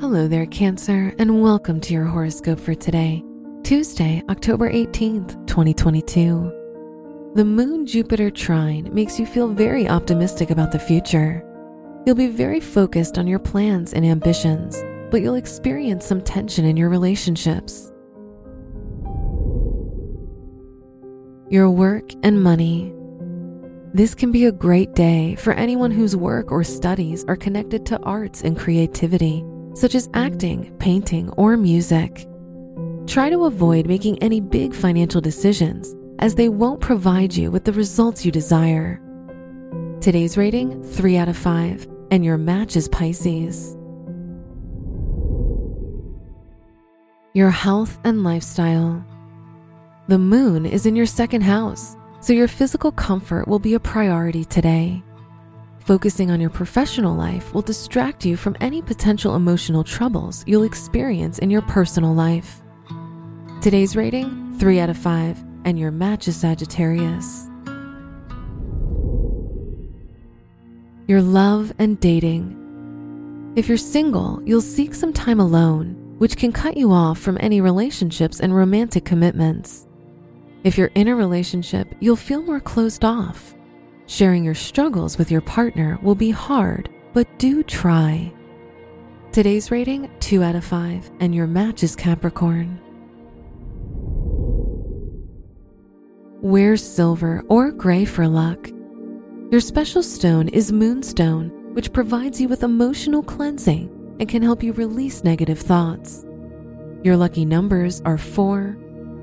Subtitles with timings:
[0.00, 3.24] Hello there, Cancer, and welcome to your horoscope for today,
[3.62, 7.32] Tuesday, October 18th, 2022.
[7.36, 11.44] The Moon Jupiter trine makes you feel very optimistic about the future.
[12.04, 16.76] You'll be very focused on your plans and ambitions, but you'll experience some tension in
[16.76, 17.92] your relationships.
[21.48, 22.92] Your work and money.
[23.94, 28.00] This can be a great day for anyone whose work or studies are connected to
[28.00, 32.26] arts and creativity such as acting, painting, or music.
[33.06, 37.72] Try to avoid making any big financial decisions as they won't provide you with the
[37.72, 39.00] results you desire.
[40.00, 43.76] Today's rating 3 out of 5, and your match is Pisces.
[47.34, 49.04] Your health and lifestyle.
[50.06, 54.44] The moon is in your second house, so your physical comfort will be a priority
[54.44, 55.02] today.
[55.84, 61.38] Focusing on your professional life will distract you from any potential emotional troubles you'll experience
[61.40, 62.62] in your personal life.
[63.60, 67.50] Today's rating 3 out of 5, and your match is Sagittarius.
[71.06, 73.52] Your love and dating.
[73.54, 77.60] If you're single, you'll seek some time alone, which can cut you off from any
[77.60, 79.86] relationships and romantic commitments.
[80.62, 83.54] If you're in a relationship, you'll feel more closed off
[84.06, 88.32] Sharing your struggles with your partner will be hard, but do try.
[89.32, 92.80] Today's rating 2 out of 5, and your match is Capricorn.
[96.42, 98.68] Wear silver or gray for luck.
[99.50, 104.74] Your special stone is Moonstone, which provides you with emotional cleansing and can help you
[104.74, 106.26] release negative thoughts.
[107.02, 108.76] Your lucky numbers are 4,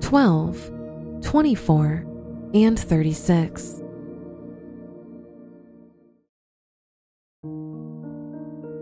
[0.00, 2.06] 12, 24,
[2.54, 3.82] and 36.